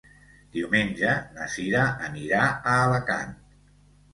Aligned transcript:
Diumenge 0.55 1.11
na 1.35 1.49
Sira 1.57 1.83
anirà 2.09 2.41
a 2.49 2.75
Alacant. 2.87 3.37